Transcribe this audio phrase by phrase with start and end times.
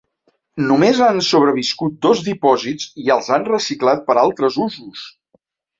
[0.69, 5.11] Només han sobreviscut dos dipòsits i els han reciclat per a altres usos.